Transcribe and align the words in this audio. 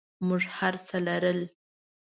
موږ 0.27 0.43
هرڅه 0.57 0.95
لرل. 1.07 1.39